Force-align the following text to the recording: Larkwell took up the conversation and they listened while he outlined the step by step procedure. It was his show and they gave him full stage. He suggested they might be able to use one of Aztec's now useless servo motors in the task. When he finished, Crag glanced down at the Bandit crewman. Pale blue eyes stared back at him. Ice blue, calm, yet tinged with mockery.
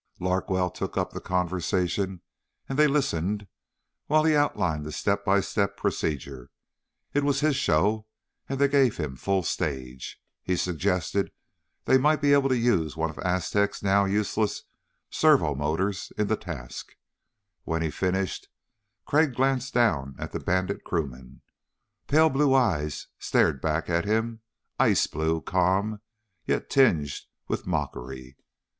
Larkwell 0.19 0.71
took 0.71 0.97
up 0.97 1.11
the 1.13 1.21
conversation 1.21 2.21
and 2.67 2.79
they 2.79 2.87
listened 2.87 3.45
while 4.07 4.23
he 4.23 4.33
outlined 4.35 4.83
the 4.83 4.91
step 4.91 5.23
by 5.23 5.41
step 5.41 5.77
procedure. 5.77 6.49
It 7.13 7.23
was 7.23 7.41
his 7.41 7.55
show 7.55 8.07
and 8.49 8.57
they 8.57 8.67
gave 8.67 8.97
him 8.97 9.15
full 9.15 9.43
stage. 9.43 10.19
He 10.41 10.55
suggested 10.55 11.31
they 11.85 11.99
might 11.99 12.19
be 12.19 12.33
able 12.33 12.49
to 12.49 12.57
use 12.57 12.97
one 12.97 13.11
of 13.11 13.19
Aztec's 13.19 13.83
now 13.83 14.05
useless 14.05 14.63
servo 15.11 15.53
motors 15.53 16.11
in 16.17 16.25
the 16.25 16.35
task. 16.35 16.93
When 17.63 17.83
he 17.83 17.91
finished, 17.91 18.47
Crag 19.05 19.35
glanced 19.35 19.75
down 19.75 20.15
at 20.17 20.31
the 20.31 20.39
Bandit 20.39 20.83
crewman. 20.83 21.43
Pale 22.07 22.31
blue 22.31 22.55
eyes 22.55 23.05
stared 23.19 23.61
back 23.61 23.87
at 23.87 24.05
him. 24.05 24.41
Ice 24.79 25.05
blue, 25.05 25.41
calm, 25.41 26.01
yet 26.47 26.71
tinged 26.71 27.11
with 27.47 27.67
mockery. 27.67 28.35